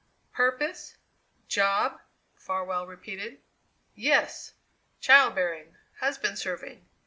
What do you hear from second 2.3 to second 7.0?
Farwell repeated. "Yes. Child bearing; husband serving.